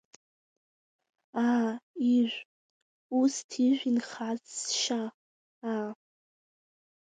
[1.47, 1.71] Аа,
[2.13, 2.39] ижә,
[3.19, 5.01] усҭ ижә инхаз сшьа,
[5.71, 5.89] аа…